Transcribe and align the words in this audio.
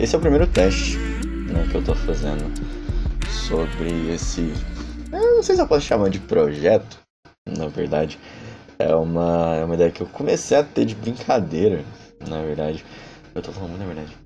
esse 0.00 0.14
é 0.14 0.18
o 0.18 0.20
primeiro 0.20 0.46
teste 0.46 0.96
né, 0.96 1.68
que 1.70 1.76
eu 1.76 1.84
tô 1.84 1.94
fazendo 1.94 2.50
sobre 3.28 4.14
esse. 4.14 4.52
Eu 5.12 5.36
não 5.36 5.42
sei 5.42 5.56
se 5.56 5.60
eu 5.60 5.66
posso 5.66 5.84
chamar 5.84 6.08
de 6.08 6.18
projeto, 6.18 6.98
na 7.46 7.68
verdade. 7.68 8.18
É 8.78 8.94
uma, 8.94 9.56
é 9.56 9.64
uma 9.64 9.74
ideia 9.74 9.90
que 9.90 10.00
eu 10.00 10.06
comecei 10.06 10.56
a 10.56 10.64
ter 10.64 10.86
de 10.86 10.94
brincadeira, 10.94 11.84
na 12.26 12.40
verdade. 12.40 12.82
Eu 13.34 13.42
tô 13.42 13.52
falando 13.52 13.76
na 13.78 13.84
verdade. 13.84 14.16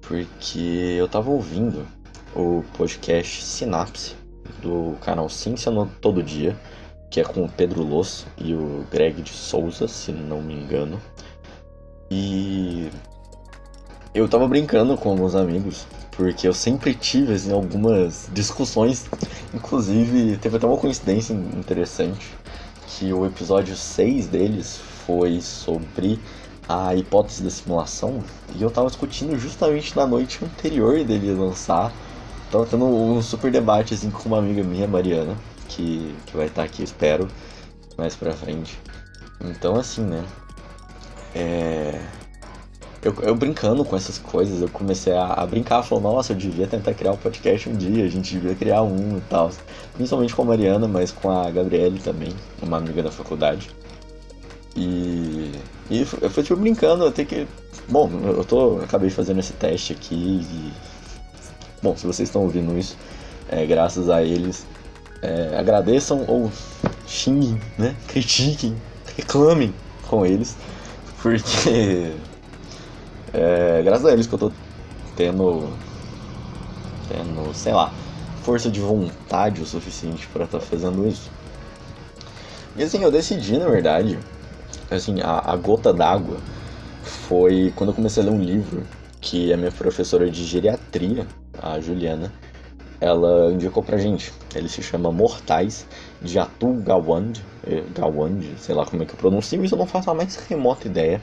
Porque 0.00 0.96
eu 0.98 1.06
tava 1.06 1.30
ouvindo 1.30 1.86
o 2.34 2.64
podcast 2.78 3.44
Sinapse 3.44 4.16
do 4.62 4.96
canal 5.02 5.28
Ciência 5.28 5.70
no 5.70 5.86
Todo 5.86 6.22
Dia, 6.22 6.56
que 7.10 7.20
é 7.20 7.24
com 7.24 7.44
o 7.44 7.48
Pedro 7.48 7.82
Loss 7.82 8.26
e 8.38 8.54
o 8.54 8.86
Greg 8.90 9.20
de 9.20 9.30
Souza, 9.30 9.86
se 9.86 10.12
não 10.12 10.40
me 10.40 10.54
engano. 10.54 10.98
E 12.10 12.88
eu 14.14 14.28
tava 14.28 14.46
brincando 14.48 14.96
com 14.96 15.10
alguns 15.10 15.34
amigos, 15.34 15.86
porque 16.12 16.46
eu 16.46 16.52
sempre 16.52 16.94
tive 16.94 17.34
assim, 17.34 17.52
algumas 17.52 18.28
discussões, 18.32 19.06
inclusive 19.54 20.36
teve 20.38 20.56
até 20.56 20.66
uma 20.66 20.76
coincidência 20.76 21.32
interessante, 21.32 22.26
que 22.86 23.12
o 23.12 23.24
episódio 23.24 23.76
6 23.76 24.26
deles 24.26 24.80
foi 25.06 25.40
sobre 25.40 26.18
a 26.68 26.94
hipótese 26.94 27.42
da 27.42 27.50
simulação, 27.50 28.22
e 28.56 28.62
eu 28.62 28.70
tava 28.70 28.88
discutindo 28.88 29.38
justamente 29.38 29.96
na 29.96 30.06
noite 30.06 30.44
anterior 30.44 31.02
dele 31.04 31.32
lançar. 31.32 31.92
Tava 32.50 32.66
tendo 32.66 32.84
um 32.84 33.22
super 33.22 33.50
debate 33.50 33.94
assim 33.94 34.10
com 34.10 34.28
uma 34.28 34.38
amiga 34.38 34.62
minha, 34.64 34.88
Mariana, 34.88 35.36
que, 35.68 36.14
que 36.26 36.36
vai 36.36 36.46
estar 36.46 36.64
aqui, 36.64 36.82
espero, 36.82 37.28
mais 37.96 38.16
pra 38.16 38.32
frente. 38.32 38.76
Então 39.40 39.76
assim, 39.76 40.02
né? 40.02 40.24
É 41.32 42.19
eu, 43.02 43.14
eu, 43.22 43.34
brincando 43.34 43.82
com 43.84 43.96
essas 43.96 44.18
coisas, 44.18 44.60
eu 44.60 44.68
comecei 44.68 45.12
a, 45.14 45.24
a 45.32 45.46
brincar, 45.46 45.82
falando, 45.82 46.04
nossa, 46.04 46.32
eu 46.32 46.36
devia 46.36 46.66
tentar 46.66 46.92
criar 46.92 47.12
um 47.12 47.16
podcast 47.16 47.68
um 47.68 47.74
dia, 47.74 48.04
a 48.04 48.08
gente 48.08 48.34
devia 48.34 48.54
criar 48.54 48.82
um 48.82 49.16
e 49.16 49.22
tal. 49.22 49.50
Principalmente 49.94 50.34
com 50.34 50.42
a 50.42 50.44
Mariana, 50.44 50.86
mas 50.86 51.10
com 51.10 51.30
a 51.30 51.50
Gabriele 51.50 51.98
também, 51.98 52.34
uma 52.62 52.76
amiga 52.76 53.02
da 53.02 53.10
faculdade. 53.10 53.70
E, 54.76 55.50
e 55.90 56.06
eu 56.20 56.30
fui 56.30 56.42
tipo 56.42 56.60
brincando, 56.60 57.06
até 57.06 57.24
que. 57.24 57.46
Bom, 57.88 58.10
eu 58.24 58.44
tô. 58.44 58.78
acabei 58.82 59.08
fazendo 59.08 59.40
esse 59.40 59.54
teste 59.54 59.94
aqui 59.94 60.14
e. 60.14 60.72
Bom, 61.82 61.96
se 61.96 62.06
vocês 62.06 62.28
estão 62.28 62.42
ouvindo 62.42 62.78
isso, 62.78 62.96
é, 63.48 63.64
graças 63.64 64.10
a 64.10 64.22
eles, 64.22 64.66
é, 65.22 65.56
agradeçam 65.58 66.24
ou 66.28 66.52
xinguem, 67.06 67.58
né? 67.78 67.96
Critiquem, 68.06 68.76
reclamem 69.16 69.74
com 70.06 70.24
eles, 70.26 70.54
porque 71.22 72.12
é, 73.32 73.82
graças 73.82 74.06
a 74.06 74.12
eles 74.12 74.26
que 74.26 74.34
eu 74.34 74.38
tô 74.38 74.52
tendo, 75.16 75.68
tendo, 77.08 77.54
sei 77.54 77.72
lá, 77.72 77.92
força 78.42 78.70
de 78.70 78.80
vontade 78.80 79.62
o 79.62 79.66
suficiente 79.66 80.26
para 80.28 80.44
estar 80.44 80.58
tá 80.58 80.64
fazendo 80.64 81.06
isso. 81.06 81.30
E 82.76 82.82
assim, 82.82 83.02
eu 83.02 83.10
decidi, 83.10 83.58
na 83.58 83.68
verdade, 83.68 84.18
assim, 84.90 85.20
a, 85.20 85.52
a 85.52 85.56
gota 85.56 85.92
d'água 85.92 86.38
foi 87.02 87.72
quando 87.76 87.90
eu 87.90 87.94
comecei 87.94 88.22
a 88.22 88.26
ler 88.26 88.32
um 88.32 88.42
livro 88.42 88.82
que 89.20 89.52
a 89.52 89.56
minha 89.56 89.72
professora 89.72 90.30
de 90.30 90.44
geriatria, 90.44 91.26
a 91.60 91.78
Juliana, 91.80 92.32
ela 93.00 93.52
indicou 93.52 93.82
pra 93.82 93.98
gente. 93.98 94.32
Ele 94.54 94.68
se 94.68 94.82
chama 94.82 95.10
Mortais, 95.10 95.86
de 96.20 96.38
Atul 96.38 96.76
Gawand, 96.82 97.32
eh, 97.66 97.82
Gawand, 97.94 98.40
sei 98.58 98.74
lá 98.74 98.84
como 98.84 99.02
é 99.02 99.06
que 99.06 99.12
eu 99.12 99.18
pronuncio, 99.18 99.58
mas 99.60 99.70
eu 99.70 99.78
não 99.78 99.86
faço 99.86 100.10
a 100.10 100.14
mais 100.14 100.36
remota 100.36 100.86
ideia 100.86 101.20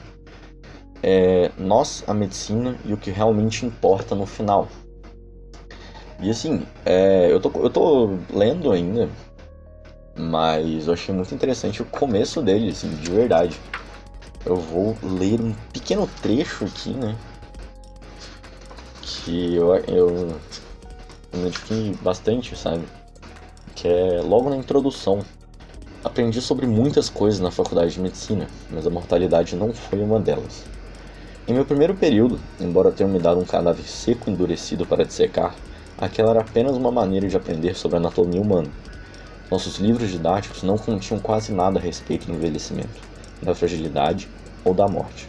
é 1.02 1.50
nós, 1.58 2.02
a 2.06 2.14
medicina 2.14 2.76
e 2.84 2.92
o 2.92 2.96
que 2.96 3.10
realmente 3.10 3.64
importa 3.64 4.14
no 4.14 4.26
final. 4.26 4.68
E 6.20 6.30
assim, 6.30 6.66
é, 6.84 7.30
eu, 7.30 7.40
tô, 7.40 7.50
eu 7.60 7.70
tô 7.70 8.18
lendo 8.32 8.72
ainda, 8.72 9.08
mas 10.16 10.88
eu 10.88 10.94
achei 10.94 11.14
muito 11.14 11.32
interessante 11.32 11.80
o 11.80 11.84
começo 11.84 12.42
dele, 12.42 12.70
assim, 12.70 12.90
de 12.90 13.10
verdade. 13.10 13.58
Eu 14.44 14.56
vou 14.56 14.96
ler 15.02 15.40
um 15.40 15.54
pequeno 15.72 16.08
trecho 16.20 16.64
aqui, 16.64 16.90
né? 16.90 17.16
Que 19.02 19.54
eu, 19.54 19.76
eu 19.86 20.10
me 21.32 21.40
identifiquei 21.40 21.94
bastante, 22.02 22.56
sabe? 22.56 22.82
Que 23.76 23.86
é 23.86 24.20
logo 24.20 24.50
na 24.50 24.56
introdução. 24.56 25.20
Aprendi 26.02 26.40
sobre 26.40 26.66
muitas 26.66 27.08
coisas 27.08 27.38
na 27.38 27.50
faculdade 27.50 27.92
de 27.92 28.00
medicina, 28.00 28.48
mas 28.70 28.86
a 28.86 28.90
mortalidade 28.90 29.54
não 29.54 29.72
foi 29.72 30.00
uma 30.00 30.18
delas. 30.18 30.64
Em 31.48 31.54
meu 31.54 31.64
primeiro 31.64 31.94
período, 31.94 32.38
embora 32.60 32.92
tenham 32.92 33.10
me 33.10 33.18
dado 33.18 33.40
um 33.40 33.44
cadáver 33.44 33.88
seco 33.88 34.28
endurecido 34.28 34.84
para 34.84 35.02
dissecar, 35.02 35.54
aquela 35.96 36.32
era 36.32 36.40
apenas 36.42 36.76
uma 36.76 36.92
maneira 36.92 37.26
de 37.26 37.38
aprender 37.38 37.74
sobre 37.74 37.96
a 37.96 38.00
anatomia 38.00 38.38
humana. 38.38 38.68
Nossos 39.50 39.78
livros 39.78 40.10
didáticos 40.10 40.62
não 40.62 40.76
continham 40.76 41.18
quase 41.18 41.50
nada 41.54 41.78
a 41.78 41.82
respeito 41.82 42.26
do 42.26 42.34
envelhecimento, 42.34 43.00
da 43.40 43.54
fragilidade 43.54 44.28
ou 44.62 44.74
da 44.74 44.86
morte. 44.86 45.26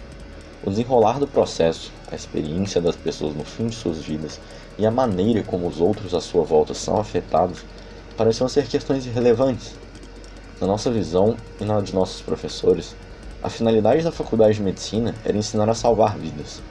O 0.62 0.70
desenrolar 0.70 1.22
do 1.22 1.26
processo, 1.26 1.90
a 2.12 2.16
experiência 2.16 2.82
das 2.82 2.98
pessoas 2.98 3.34
no 3.34 3.46
fim 3.46 3.68
de 3.68 3.76
suas 3.76 4.00
vidas 4.00 4.42
e 4.78 4.86
a 4.86 4.92
maneira 4.92 5.42
como 5.42 5.70
os 5.70 5.80
outros 5.80 6.14
à 6.14 6.20
sua 6.20 6.44
volta 6.44 6.74
são 6.74 7.00
afetados 7.00 7.64
pareciam 8.18 8.50
ser 8.50 8.68
questões 8.68 9.06
irrelevantes. 9.06 9.74
Na 10.60 10.68
nossa 10.68 10.92
visão 10.92 11.38
e 11.62 11.64
na 11.64 11.80
de 11.80 11.96
nossos 11.96 12.22
professores, 12.22 12.94
a 13.42 13.50
finalidade 13.50 14.04
da 14.04 14.12
faculdade 14.12 14.56
de 14.56 14.62
medicina 14.62 15.16
era 15.24 15.38
ensinar 15.38 15.70
a 15.70 15.74
salvar 15.74 16.18
vidas, 16.18 16.62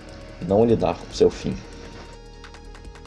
não 0.47 0.65
lidar 0.65 0.97
com 0.97 1.15
seu 1.15 1.31
fim. 1.31 1.57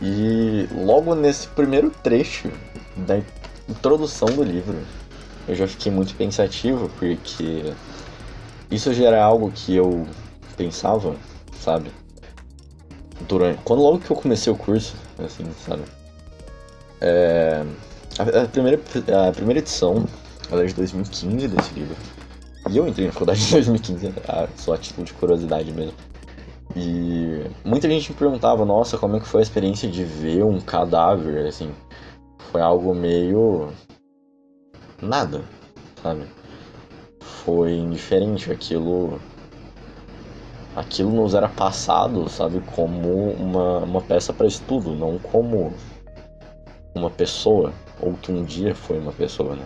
E 0.02 0.68
logo 0.74 1.14
nesse 1.14 1.48
primeiro 1.48 1.92
trecho 1.92 2.52
da 2.98 3.22
introdução 3.70 4.28
do 4.30 4.44
livro, 4.44 4.78
eu 5.48 5.56
já 5.56 5.68
fiquei 5.68 5.92
muito 5.92 6.16
pensativo, 6.16 6.90
porque 6.98 7.74
isso 8.70 8.94
já 8.94 9.08
era 9.08 9.24
algo 9.24 9.52
que 9.52 9.76
eu 9.76 10.08
pensava, 10.58 11.16
sabe? 11.60 11.92
Durante, 13.28 13.60
quando 13.64 13.84
logo 13.84 14.00
que 14.00 14.10
eu 14.10 14.16
comecei 14.16 14.52
o 14.52 14.56
curso, 14.56 14.96
assim, 15.24 15.46
sabe? 15.66 15.84
É, 17.00 17.64
a, 18.18 18.44
a, 18.44 18.48
primeira, 18.48 18.80
a 19.28 19.32
primeira 19.32 19.60
edição, 19.60 20.06
ela 20.52 20.64
é 20.64 20.66
de 20.66 20.74
2015 20.74 21.48
desse 21.48 21.74
livro. 21.74 21.96
E 22.72 22.78
eu 22.78 22.88
entrei 22.88 23.08
na 23.08 23.12
faculdade 23.12 23.44
em 23.46 23.52
2015, 23.52 24.14
só 24.56 24.74
a 24.74 24.78
título 24.78 25.06
de 25.06 25.12
curiosidade 25.14 25.74
mesmo. 25.74 25.94
E 26.74 27.44
muita 27.66 27.90
gente 27.90 28.12
me 28.12 28.18
perguntava, 28.18 28.64
nossa, 28.64 28.98
como 28.98 29.18
é 29.18 29.20
que 29.20 29.28
foi 29.28 29.42
a 29.42 29.44
experiência 29.44 29.90
de 29.90 30.06
ver 30.06 30.46
um 30.46 30.62
cadáver, 30.62 31.46
assim. 31.46 31.70
Foi 32.50 32.62
algo 32.62 32.96
meio. 32.96 33.74
nada, 35.02 35.44
sabe? 36.02 36.24
Foi 37.20 37.74
indiferente, 37.74 38.50
aquilo. 38.50 39.20
Aquilo 40.74 41.12
nos 41.12 41.34
era 41.34 41.50
passado, 41.50 42.30
sabe, 42.30 42.62
como 42.74 43.32
uma, 43.34 43.80
uma 43.80 44.02
peça 44.02 44.32
para 44.32 44.48
estudo, 44.48 44.96
não 44.96 45.20
como 45.20 45.74
uma 46.96 47.10
pessoa, 47.10 47.74
ou 48.00 48.14
que 48.14 48.32
um 48.32 48.46
dia 48.46 48.74
foi 48.74 48.98
uma 48.98 49.12
pessoa, 49.12 49.58
né? 49.58 49.66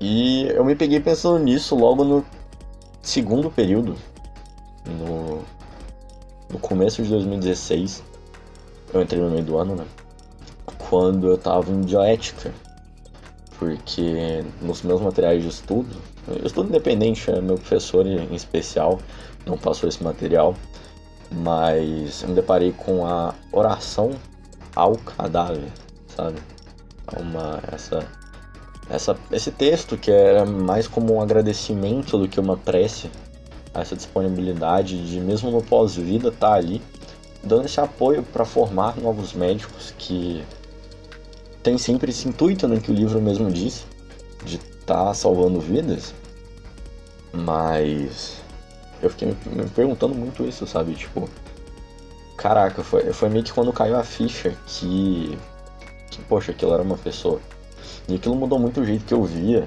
E 0.00 0.48
eu 0.48 0.64
me 0.64 0.74
peguei 0.74 0.98
pensando 0.98 1.38
nisso 1.38 1.76
logo 1.76 2.04
no 2.04 2.24
segundo 3.02 3.50
período, 3.50 3.96
no, 4.86 5.42
no 6.50 6.58
começo 6.58 7.02
de 7.02 7.10
2016. 7.10 8.02
Eu 8.92 9.02
entrei 9.02 9.20
no 9.20 9.30
meio 9.30 9.44
do 9.44 9.58
ano, 9.58 9.76
né? 9.76 9.84
Quando 10.88 11.28
eu 11.28 11.38
tava 11.38 11.70
em 11.70 11.82
bioética. 11.82 12.52
Porque 13.58 14.42
nos 14.62 14.80
meus 14.82 15.02
materiais 15.02 15.42
de 15.42 15.50
estudo, 15.50 15.94
eu 16.26 16.46
estudo 16.46 16.70
independente, 16.70 17.30
é 17.30 17.42
meu 17.42 17.56
professor 17.56 18.06
em 18.06 18.34
especial 18.34 18.98
não 19.46 19.56
passou 19.56 19.88
esse 19.88 20.02
material, 20.02 20.54
mas 21.30 22.22
eu 22.22 22.28
me 22.28 22.34
deparei 22.34 22.72
com 22.72 23.06
a 23.06 23.34
oração 23.52 24.10
ao 24.74 24.96
cadáver, 24.96 25.70
sabe? 26.08 26.40
Uma, 27.18 27.60
essa 27.72 28.06
essa, 28.90 29.16
esse 29.30 29.52
texto, 29.52 29.96
que 29.96 30.10
era 30.10 30.44
mais 30.44 30.88
como 30.88 31.14
um 31.14 31.22
agradecimento 31.22 32.18
do 32.18 32.28
que 32.28 32.40
uma 32.40 32.56
prece, 32.56 33.08
essa 33.72 33.94
disponibilidade 33.94 35.08
de, 35.08 35.20
mesmo 35.20 35.50
no 35.50 35.62
pós-vida, 35.62 36.28
estar 36.28 36.48
tá 36.48 36.54
ali, 36.54 36.82
dando 37.42 37.66
esse 37.66 37.80
apoio 37.80 38.24
para 38.24 38.44
formar 38.44 38.96
novos 38.96 39.32
médicos 39.32 39.94
que 39.96 40.44
tem 41.62 41.78
sempre 41.78 42.10
esse 42.10 42.28
intuito 42.28 42.66
né, 42.66 42.80
que 42.80 42.90
o 42.90 42.94
livro 42.94 43.20
mesmo 43.22 43.50
diz, 43.50 43.86
de 44.44 44.56
estar 44.56 45.06
tá 45.06 45.14
salvando 45.14 45.60
vidas, 45.60 46.12
mas 47.32 48.38
eu 49.00 49.08
fiquei 49.08 49.28
me, 49.28 49.68
perguntando 49.68 50.16
muito 50.16 50.44
isso, 50.44 50.66
sabe? 50.66 50.94
Tipo, 50.94 51.28
caraca, 52.36 52.82
foi, 52.82 53.12
foi 53.12 53.28
meio 53.28 53.44
que 53.44 53.52
quando 53.52 53.72
caiu 53.72 53.96
a 53.96 54.02
ficha 54.02 54.56
que, 54.66 55.38
que, 56.10 56.20
poxa, 56.22 56.50
aquilo 56.50 56.74
era 56.74 56.82
uma 56.82 56.98
pessoa. 56.98 57.40
E 58.08 58.14
aquilo 58.14 58.34
mudou 58.34 58.58
muito 58.58 58.80
o 58.80 58.84
jeito 58.84 59.04
que 59.04 59.14
eu 59.14 59.22
via 59.22 59.66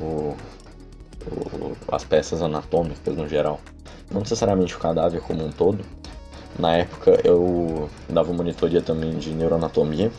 o, 0.00 0.34
o, 1.26 1.76
as 1.92 2.04
peças 2.04 2.42
anatômicas 2.42 3.16
no 3.16 3.28
geral. 3.28 3.60
Não 4.10 4.20
necessariamente 4.20 4.74
o 4.74 4.78
cadáver 4.78 5.20
como 5.20 5.44
um 5.44 5.52
todo, 5.52 5.84
Na 6.58 6.76
época 6.76 7.20
eu 7.24 7.88
dava 8.08 8.32
monitoria 8.32 8.82
também 8.82 9.16
de 9.18 9.30
neuroanatomia. 9.30 10.10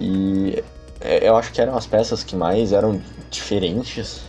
E 0.00 0.62
é, 1.00 1.28
eu 1.28 1.36
acho 1.36 1.52
que 1.52 1.60
eram 1.60 1.76
as 1.76 1.86
peças 1.86 2.22
que 2.22 2.36
mais 2.36 2.72
eram 2.72 3.00
diferentes 3.30 4.22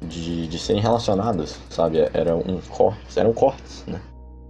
de, 0.00 0.48
de 0.48 0.58
serem 0.58 0.82
relacionadas, 0.82 1.58
sabe? 1.70 1.98
Era 2.12 2.36
um 2.36 2.60
corte, 2.60 3.18
eram 3.18 3.32
cortes, 3.32 3.84
né? 3.86 4.00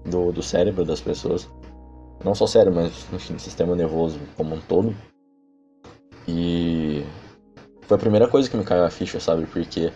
Do, 0.04 0.32
do 0.32 0.42
cérebro 0.42 0.84
das 0.84 1.00
pessoas. 1.00 1.48
Não 2.24 2.34
só 2.34 2.46
cérebro, 2.46 2.80
mas 2.82 2.92
enfim, 3.12 3.38
sistema 3.38 3.76
nervoso 3.76 4.18
como 4.36 4.54
um 4.54 4.60
todo. 4.60 4.94
E 6.34 7.04
foi 7.82 7.96
a 7.96 8.00
primeira 8.00 8.26
coisa 8.26 8.48
que 8.48 8.56
me 8.56 8.64
caiu 8.64 8.84
a 8.84 8.90
ficha, 8.90 9.20
sabe? 9.20 9.44
Porque 9.44 9.92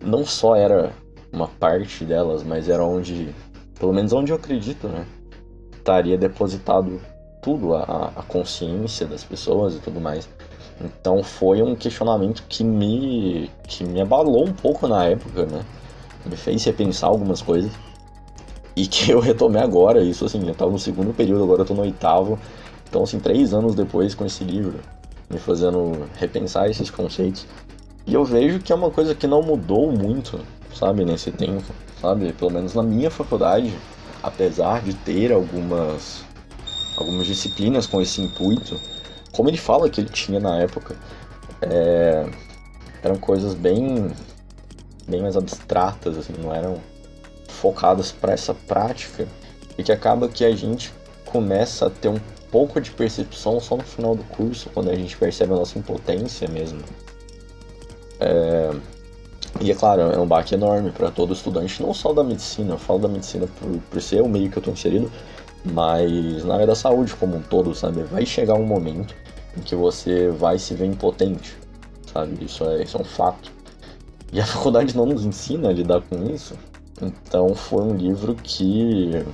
não 0.00 0.24
só 0.24 0.54
era 0.54 0.92
uma 1.32 1.48
parte 1.48 2.04
delas, 2.04 2.44
mas 2.44 2.68
era 2.68 2.84
onde, 2.84 3.34
pelo 3.78 3.92
menos 3.92 4.12
onde 4.12 4.30
eu 4.30 4.36
acredito, 4.36 4.86
né? 4.86 5.04
Estaria 5.76 6.16
depositado 6.16 7.00
tudo, 7.42 7.74
a, 7.74 8.12
a 8.14 8.22
consciência 8.22 9.04
das 9.04 9.24
pessoas 9.24 9.74
e 9.74 9.80
tudo 9.80 10.00
mais. 10.00 10.28
Então 10.80 11.24
foi 11.24 11.60
um 11.60 11.74
questionamento 11.74 12.44
que 12.48 12.62
me, 12.62 13.50
que 13.66 13.84
me 13.84 14.00
abalou 14.00 14.46
um 14.46 14.52
pouco 14.52 14.86
na 14.86 15.04
época, 15.06 15.44
né? 15.44 15.64
Me 16.24 16.36
fez 16.36 16.62
repensar 16.64 17.08
algumas 17.08 17.42
coisas. 17.42 17.72
E 18.76 18.86
que 18.86 19.10
eu 19.10 19.18
retomei 19.18 19.60
agora, 19.60 20.02
isso 20.02 20.24
assim, 20.24 20.46
eu 20.46 20.54
tava 20.54 20.70
no 20.70 20.78
segundo 20.78 21.12
período, 21.12 21.42
agora 21.42 21.62
eu 21.62 21.66
tô 21.66 21.74
no 21.74 21.82
oitavo. 21.82 22.38
Então, 22.88 23.02
assim, 23.02 23.18
três 23.18 23.52
anos 23.52 23.74
depois 23.74 24.14
com 24.14 24.24
esse 24.24 24.44
livro, 24.44 24.78
me 25.34 25.40
fazendo 25.40 26.08
repensar 26.16 26.70
esses 26.70 26.88
conceitos. 26.88 27.46
E 28.06 28.14
eu 28.14 28.24
vejo 28.24 28.60
que 28.60 28.72
é 28.72 28.74
uma 28.74 28.90
coisa 28.90 29.14
que 29.14 29.26
não 29.26 29.42
mudou 29.42 29.90
muito, 29.90 30.40
sabe, 30.74 31.04
nesse 31.04 31.32
tempo, 31.32 31.64
sabe? 32.00 32.32
Pelo 32.32 32.50
menos 32.50 32.74
na 32.74 32.82
minha 32.82 33.10
faculdade, 33.10 33.72
apesar 34.22 34.82
de 34.82 34.94
ter 34.94 35.32
algumas 35.32 36.24
algumas 36.96 37.26
disciplinas 37.26 37.88
com 37.88 38.00
esse 38.00 38.20
intuito, 38.20 38.80
como 39.32 39.48
ele 39.48 39.56
fala 39.56 39.90
que 39.90 40.00
ele 40.00 40.08
tinha 40.08 40.38
na 40.38 40.60
época, 40.60 40.94
é, 41.60 42.24
eram 43.02 43.16
coisas 43.16 43.52
bem 43.52 44.12
bem 45.08 45.20
mais 45.20 45.36
abstratas, 45.36 46.16
assim, 46.16 46.32
não 46.38 46.54
eram 46.54 46.78
focadas 47.48 48.12
para 48.12 48.32
essa 48.32 48.54
prática 48.54 49.26
e 49.76 49.82
que 49.82 49.90
acaba 49.90 50.28
que 50.28 50.44
a 50.44 50.54
gente 50.54 50.92
começa 51.24 51.86
a 51.86 51.90
ter 51.90 52.08
um 52.08 52.18
pouco 52.54 52.80
de 52.80 52.92
percepção 52.92 53.58
só 53.58 53.76
no 53.76 53.82
final 53.82 54.14
do 54.14 54.22
curso, 54.22 54.70
quando 54.72 54.88
a 54.88 54.94
gente 54.94 55.16
percebe 55.16 55.52
a 55.52 55.56
nossa 55.56 55.76
impotência 55.76 56.46
mesmo. 56.46 56.78
É... 58.20 58.70
E 59.60 59.72
é 59.72 59.74
claro, 59.74 60.02
é 60.02 60.18
um 60.20 60.26
baque 60.26 60.54
enorme 60.54 60.92
para 60.92 61.10
todo 61.10 61.32
estudante, 61.32 61.82
não 61.82 61.92
só 61.92 62.12
da 62.12 62.22
medicina, 62.22 62.74
eu 62.74 62.78
falo 62.78 63.00
da 63.00 63.08
medicina 63.08 63.48
por, 63.58 63.76
por 63.90 64.00
ser 64.00 64.22
o 64.22 64.28
meio 64.28 64.50
que 64.50 64.56
eu 64.56 64.60
estou 64.60 64.72
inserido, 64.72 65.10
mas 65.64 66.44
na 66.44 66.54
área 66.54 66.66
da 66.68 66.76
saúde 66.76 67.12
como 67.16 67.36
um 67.36 67.42
todo, 67.42 67.74
sabe? 67.74 68.04
Vai 68.04 68.24
chegar 68.24 68.54
um 68.54 68.64
momento 68.64 69.16
em 69.56 69.60
que 69.60 69.74
você 69.74 70.28
vai 70.28 70.56
se 70.56 70.74
ver 70.74 70.86
impotente, 70.86 71.56
sabe? 72.12 72.44
Isso 72.44 72.64
é, 72.64 72.84
isso 72.84 72.96
é 72.96 73.00
um 73.00 73.04
fato. 73.04 73.50
E 74.32 74.40
a 74.40 74.46
faculdade 74.46 74.96
não 74.96 75.06
nos 75.06 75.24
ensina 75.24 75.70
a 75.70 75.72
lidar 75.72 76.02
com 76.02 76.24
isso, 76.32 76.54
então 77.02 77.52
foi 77.52 77.82
um 77.82 77.96
livro 77.96 78.36
que 78.36 79.24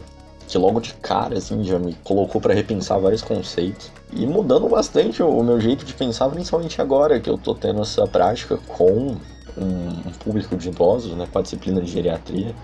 que 0.50 0.58
logo 0.58 0.80
de 0.80 0.92
cara 0.94 1.38
assim 1.38 1.62
já 1.62 1.78
me 1.78 1.94
colocou 2.02 2.40
para 2.40 2.52
repensar 2.52 2.98
vários 2.98 3.22
conceitos. 3.22 3.90
E 4.12 4.26
mudando 4.26 4.68
bastante 4.68 5.22
o 5.22 5.42
meu 5.42 5.60
jeito 5.60 5.84
de 5.84 5.94
pensar, 5.94 6.28
principalmente 6.28 6.80
agora 6.80 7.20
que 7.20 7.30
eu 7.30 7.38
tô 7.38 7.54
tendo 7.54 7.82
essa 7.82 8.06
prática 8.06 8.58
com 8.66 9.16
um 9.56 10.12
público 10.24 10.56
de 10.56 10.68
idosos, 10.68 11.12
né, 11.16 11.28
com 11.32 11.38
a 11.38 11.42
disciplina 11.42 11.80
de 11.80 11.90
geriatria. 11.90 12.54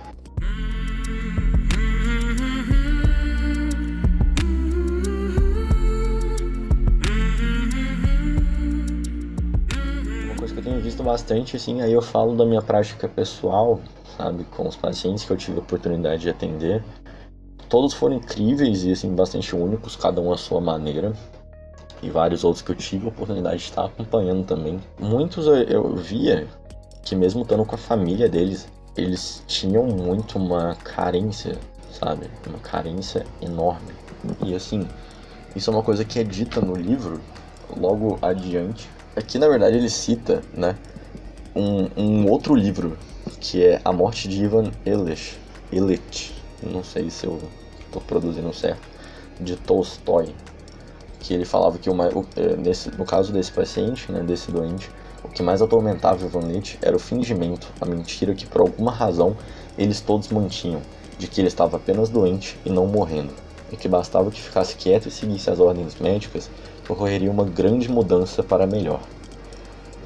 Uma 10.25 10.37
coisa 10.37 10.55
que 10.55 10.61
eu 10.61 10.65
tenho 10.65 10.81
visto 10.81 11.03
bastante, 11.05 11.57
assim, 11.57 11.83
aí 11.83 11.93
eu 11.93 12.03
falo 12.03 12.35
da 12.35 12.45
minha 12.45 12.63
prática 12.63 13.09
pessoal, 13.09 13.81
sabe, 14.17 14.45
com 14.57 14.67
os 14.67 14.75
pacientes 14.75 15.25
que 15.25 15.31
eu 15.31 15.37
tive 15.37 15.59
a 15.59 15.61
oportunidade 15.61 16.23
de 16.23 16.31
atender, 16.31 16.83
Todos 17.69 17.93
foram 17.93 18.17
incríveis 18.17 18.85
e 18.85 18.93
assim 18.93 19.15
bastante 19.15 19.55
únicos, 19.55 19.97
cada 19.97 20.21
um 20.21 20.33
à 20.33 20.37
sua 20.37 20.61
maneira. 20.61 21.13
E 22.03 22.11
vários 22.11 22.45
outros 22.45 22.63
que 22.63 22.71
eu 22.71 22.77
tive 22.77 23.07
a 23.07 23.09
oportunidade 23.09 23.57
de 23.57 23.65
estar 23.65 23.87
acompanhando 23.87 24.45
também. 24.45 24.81
Muitos 25.01 25.47
eu, 25.47 25.97
via 25.97 26.47
que 27.03 27.17
mesmo 27.17 27.43
estando 27.43 27.65
com 27.65 27.75
a 27.75 27.79
família 27.79 28.29
deles, 28.29 28.69
eles 28.97 29.43
tinham 29.47 29.85
muito 29.87 30.39
uma 30.39 30.75
carência, 30.77 31.59
sabe? 31.91 32.31
Uma 32.47 32.59
carência 32.59 33.25
enorme. 33.41 33.93
E 34.45 34.55
assim, 34.55 34.87
isso 35.55 35.71
é 35.71 35.73
uma 35.73 35.83
coisa 35.83 36.05
que 36.05 36.19
é 36.19 36.25
dita 36.25 36.61
no 36.61 36.75
livro 36.77 37.21
logo 37.77 38.19
adiante. 38.23 38.89
Aqui 39.17 39.39
na 39.39 39.49
verdade 39.49 39.77
ele 39.77 39.89
cita, 39.89 40.43
né, 40.53 40.77
um, 41.55 41.89
um 41.97 42.31
outro 42.31 42.55
livro 42.55 42.97
que 43.41 43.65
é 43.65 43.81
A 43.85 43.93
Morte 43.93 44.29
de 44.29 44.45
Ivan 44.45 44.71
Illich, 44.85 45.39
Illich 45.73 46.36
não 46.63 46.83
sei 46.83 47.11
se 47.11 47.27
eu 47.27 47.41
estou 47.85 48.01
produzindo 48.03 48.53
certo, 48.53 48.87
de 49.41 49.57
Tolstói, 49.57 50.35
que 51.21 51.35
ele 51.35 51.45
falava 51.45 51.79
que 51.79 51.91
uma, 51.91 52.09
é, 52.37 52.57
nesse, 52.57 52.91
no 52.97 53.05
caso 53.05 53.33
desse 53.33 53.53
paciente, 53.53 54.11
né, 54.11 54.23
desse 54.23 54.51
doente, 54.51 54.91
o 55.25 55.29
que 55.29 55.43
mais 55.43 55.61
atormentava 55.61 56.25
Ivan 56.25 56.49
Illich 56.49 56.79
era 56.81 56.95
o 56.95 57.01
fingimento, 57.01 57.67
a 57.81 57.85
mentira 57.85 58.35
que 58.35 58.47
por 58.47 58.61
alguma 58.61 58.93
razão 58.93 59.37
eles 59.77 60.01
todos 60.01 60.29
mantinham, 60.29 60.81
de 61.19 61.27
que 61.27 61.41
ele 61.41 61.49
estava 61.49 61.77
apenas 61.77 62.09
doente 62.09 62.57
e 62.65 62.71
não 62.71 62.87
morrendo, 62.87 63.33
e 63.73 63.77
que 63.77 63.89
bastava 63.89 64.31
que 64.31 64.41
ficasse 64.41 64.77
quieto 64.77 65.09
e 65.09 65.11
seguisse 65.11 65.51
as 65.51 65.59
ordens 65.59 65.97
médicas 65.99 66.49
que 66.85 66.93
ocorreria 66.93 67.31
uma 67.31 67.45
grande 67.45 67.91
mudança 67.91 68.43
para 68.43 68.67
melhor. 68.67 69.01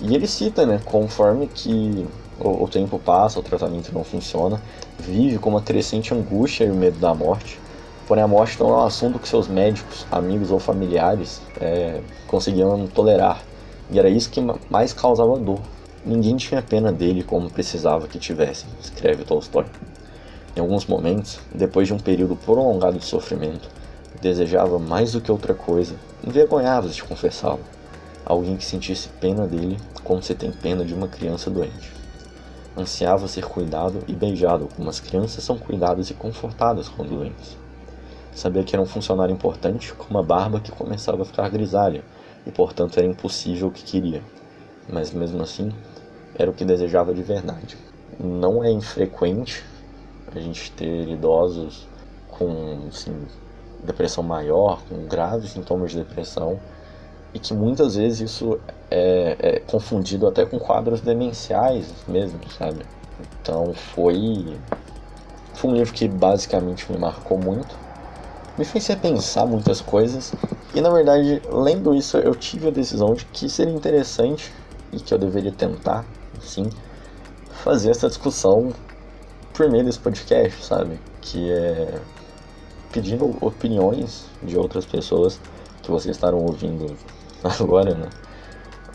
E 0.01 0.15
ele 0.15 0.27
cita, 0.27 0.65
né, 0.65 0.81
conforme 0.85 1.47
que 1.47 2.07
o, 2.41 2.67
tempo 2.67 2.99
passa, 2.99 3.39
o 3.39 3.43
tratamento 3.43 3.93
não 3.93 4.03
funciona, 4.03 4.61
vive 4.99 5.39
com 5.39 5.51
uma 5.51 5.61
crescente 5.61 6.15
angústia 6.15 6.65
e 6.65 6.71
o 6.71 6.75
medo 6.75 6.99
da 6.99 7.15
morte. 7.15 7.61
Porém, 8.09 8.25
a 8.25 8.29
morte 8.29 8.59
não 8.59 8.71
é 8.71 8.73
um 8.73 8.87
assunto 8.87 9.19
que 9.19 9.29
seus 9.29 9.47
médicos, 9.47 10.07
amigos 10.11 10.51
ou 10.51 10.59
familiares 10.59 11.41
é, 11.61 12.01
conseguiam 12.27 12.87
tolerar. 12.89 13.43
E 13.91 13.99
era 13.99 14.09
isso 14.09 14.31
que 14.31 14.41
mais 14.69 14.93
causava 14.93 15.39
dor. 15.39 15.61
Ninguém 16.05 16.37
tinha 16.37 16.63
pena 16.63 16.91
dele 16.91 17.23
como 17.23 17.51
precisava 17.51 18.09
que 18.09 18.19
tivessem, 18.19 18.69
escreve 18.81 19.23
Tolstói. 19.23 19.67
Em 20.57 20.61
alguns 20.61 20.87
momentos, 20.87 21.39
depois 21.55 21.87
de 21.87 21.95
um 21.95 21.99
período 21.99 22.35
prolongado 22.35 22.99
de 22.99 23.05
sofrimento, 23.05 23.69
desejava 24.21 24.79
mais 24.79 25.13
do 25.13 25.21
que 25.21 25.31
outra 25.31 25.55
coisa, 25.55 25.95
envergonhava-se 26.27 26.95
de 26.95 27.05
confessá-lo, 27.05 27.61
alguém 28.25 28.57
que 28.57 28.65
sentisse 28.65 29.09
pena 29.21 29.47
dele 29.47 29.77
como 30.03 30.23
se 30.23 30.35
tem 30.35 30.51
pena 30.51 30.85
de 30.85 30.95
uma 30.95 31.07
criança 31.07 31.49
doente 31.51 32.00
ansiava 32.77 33.29
ser 33.29 33.45
cuidado 33.45 34.03
e 34.07 34.13
beijado, 34.13 34.69
como 34.75 34.89
as 34.89 35.01
crianças 35.01 35.43
são 35.45 35.59
cuidadas 35.59 36.11
e 36.11 36.15
confortadas 36.15 36.89
quando 36.89 37.11
doentes. 37.11 37.57
Sabia 38.35 38.63
que 38.63 38.75
era 38.75 38.83
um 38.83 38.87
funcionário 38.87 39.33
importante, 39.33 39.93
com 39.93 40.07
uma 40.09 40.23
barba 40.23 40.61
que 40.61 40.71
começava 40.71 41.23
a 41.23 41.25
ficar 41.25 41.49
grisalha, 41.49 42.05
e 42.47 42.51
portanto 42.51 42.99
era 42.99 43.07
impossível 43.07 43.69
o 43.69 43.73
que 43.73 43.83
queria. 43.83 44.23
Mas 44.89 45.13
mesmo 45.13 45.43
assim, 45.43 45.73
era 46.35 46.51
o 46.51 46.55
que 46.55 46.65
desejava 46.65 47.13
de 47.13 47.23
verdade. 47.23 47.77
Não 48.19 48.65
é 48.65 48.71
infrequente 48.71 49.65
a 50.35 50.39
gente 50.39 50.71
ter 50.73 51.09
idosos 51.09 51.87
com 52.29 52.87
assim, 52.89 53.27
depressão 53.85 54.23
maior, 54.23 54.81
com 54.89 55.07
graves 55.07 55.51
sintomas 55.51 55.91
de 55.91 55.99
depressão, 55.99 56.59
e 57.33 57.39
que 57.39 57.55
muitas 57.55 57.95
vezes 57.97 58.31
isso 58.31 58.59
é, 58.91 59.37
é, 59.39 59.61
confundido 59.61 60.27
até 60.27 60.45
com 60.45 60.59
quadros 60.59 61.01
demenciais 61.01 61.87
mesmo, 62.09 62.41
sabe? 62.59 62.85
Então 63.41 63.73
foi, 63.73 64.57
foi 65.55 65.71
um 65.71 65.75
livro 65.75 65.93
que 65.93 66.09
basicamente 66.09 66.91
me 66.91 66.99
marcou 66.99 67.39
muito, 67.39 67.75
me 68.59 68.65
fez 68.65 68.87
repensar 68.87 69.47
muitas 69.47 69.81
coisas 69.81 70.33
e 70.75 70.81
na 70.81 70.91
verdade, 70.91 71.43
lendo 71.51 71.95
isso, 71.95 72.17
eu 72.19 72.35
tive 72.35 72.69
a 72.69 72.71
decisão 72.71 73.15
de 73.15 73.25
que 73.27 73.49
seria 73.49 73.75
interessante 73.75 74.53
e 74.93 74.99
que 74.99 75.13
eu 75.13 75.19
deveria 75.19 75.53
tentar, 75.53 76.05
sim, 76.41 76.69
fazer 77.51 77.91
essa 77.91 78.09
discussão 78.09 78.73
por 79.53 79.69
meio 79.69 79.85
desse 79.85 79.99
podcast, 79.99 80.65
sabe? 80.65 80.99
Que 81.21 81.51
é 81.51 82.01
pedindo 82.93 83.37
opiniões 83.41 84.27
de 84.43 84.57
outras 84.57 84.85
pessoas 84.85 85.41
que 85.83 85.91
vocês 85.91 86.17
estarão 86.17 86.39
ouvindo 86.39 86.95
agora, 87.61 87.95
né? 87.95 88.09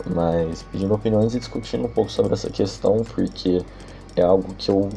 Mas 0.06 0.62
pedindo 0.62 0.94
opiniões 0.94 1.34
e 1.34 1.38
discutindo 1.38 1.84
um 1.86 1.88
pouco 1.88 2.10
sobre 2.10 2.32
essa 2.34 2.50
questão, 2.50 2.98
porque 3.14 3.64
é 4.14 4.22
algo 4.22 4.54
que 4.54 4.70
eu 4.70 4.88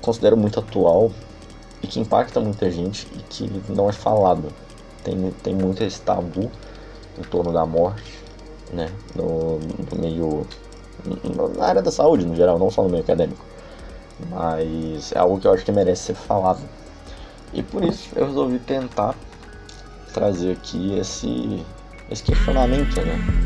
considero 0.00 0.36
muito 0.36 0.58
atual 0.58 1.10
e 1.82 1.86
que 1.86 2.00
impacta 2.00 2.40
muita 2.40 2.70
gente 2.70 3.06
e 3.14 3.22
que 3.22 3.62
não 3.68 3.88
é 3.88 3.92
falado. 3.92 4.48
Tem, 5.04 5.30
tem 5.42 5.54
muito 5.54 5.82
esse 5.82 6.00
tabu 6.00 6.50
em 7.18 7.22
torno 7.22 7.52
da 7.52 7.64
morte, 7.66 8.18
né? 8.72 8.90
No, 9.14 9.58
no 9.58 10.00
meio. 10.00 10.46
na 11.56 11.66
área 11.66 11.82
da 11.82 11.90
saúde 11.90 12.24
no 12.24 12.34
geral, 12.34 12.58
não 12.58 12.70
só 12.70 12.82
no 12.82 12.88
meio 12.88 13.02
acadêmico. 13.02 13.44
Mas 14.28 15.12
é 15.12 15.18
algo 15.18 15.40
que 15.40 15.46
eu 15.46 15.52
acho 15.52 15.64
que 15.64 15.72
merece 15.72 16.04
ser 16.04 16.14
falado. 16.14 16.60
E 17.52 17.62
por 17.62 17.82
isso 17.84 18.08
eu 18.14 18.26
resolvi 18.26 18.58
tentar 18.58 19.14
trazer 20.12 20.52
aqui 20.52 20.98
esse, 20.98 21.64
esse 22.10 22.24
questionamento, 22.24 23.00
né? 23.02 23.39